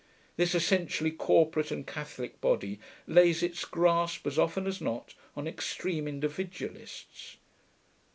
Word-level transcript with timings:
This 0.35 0.55
essentially 0.55 1.11
corporate 1.11 1.69
and 1.69 1.85
catholic 1.85 2.41
body 2.41 2.79
lays 3.05 3.43
its 3.43 3.63
grasp 3.65 4.25
as 4.25 4.39
often 4.39 4.65
as 4.65 4.81
not 4.81 5.13
on 5.35 5.45
extreme 5.47 6.07
individualists. 6.07 7.37